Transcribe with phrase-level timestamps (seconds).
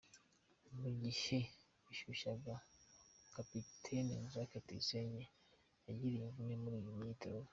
[0.79, 1.37] Mu gihe
[1.85, 2.53] bishyushaga
[3.35, 5.23] kapiteni Jacques Tuyisenge
[5.85, 7.49] yagiriye imvune muri iyi myitozo.